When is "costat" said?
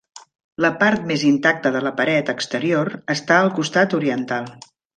3.61-3.95